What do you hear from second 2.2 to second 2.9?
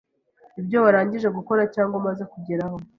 kugeraho,